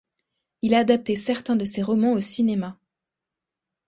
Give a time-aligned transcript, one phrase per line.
[0.63, 2.75] Il a adapté certains de ses romans au cinéma.